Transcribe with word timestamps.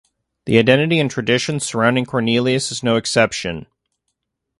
The 0.47 0.57
identity 0.57 0.97
and 0.97 1.11
traditions 1.11 1.63
surrounding 1.63 2.05
Cornelius 2.07 2.71
is 2.71 2.81
no 2.81 2.95
exception. 2.95 3.67